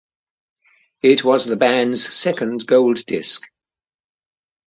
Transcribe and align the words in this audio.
It 1.03 1.23
was 1.23 1.45
the 1.45 1.55
band's 1.55 2.11
second 2.11 2.65
gold 2.65 3.05
disc. 3.05 3.43